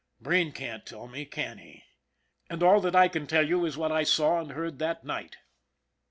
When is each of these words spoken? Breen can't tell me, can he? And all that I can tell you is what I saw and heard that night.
Breen 0.19 0.51
can't 0.51 0.83
tell 0.83 1.07
me, 1.07 1.25
can 1.25 1.59
he? 1.59 1.83
And 2.49 2.63
all 2.63 2.81
that 2.81 2.95
I 2.95 3.07
can 3.07 3.27
tell 3.27 3.47
you 3.47 3.65
is 3.67 3.77
what 3.77 3.91
I 3.91 4.01
saw 4.01 4.39
and 4.39 4.53
heard 4.53 4.79
that 4.79 5.03
night. 5.03 5.37